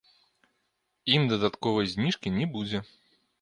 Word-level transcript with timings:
Ім 1.17 1.27
дадатковай 1.33 1.91
зніжкі 1.93 2.33
не 2.39 2.45
будзе. 2.57 2.83